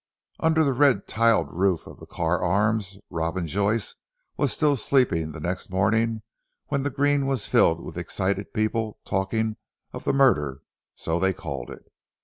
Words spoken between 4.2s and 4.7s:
was